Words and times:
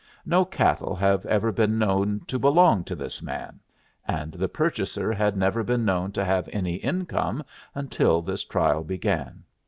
No 0.25 0.45
cattle 0.45 0.95
have 0.95 1.27
ever 1.27 1.51
been 1.51 1.77
known 1.77 2.21
to 2.25 2.39
belong 2.39 2.83
to 2.85 2.95
this 2.95 3.21
man, 3.21 3.59
and 4.07 4.31
the 4.31 4.49
purchaser 4.49 5.13
had 5.13 5.37
never 5.37 5.61
been 5.63 5.85
known 5.85 6.11
to 6.13 6.25
have 6.25 6.49
any 6.51 6.77
income 6.77 7.43
until 7.75 8.23
this 8.23 8.43
trial 8.43 8.83
began. 8.83 9.43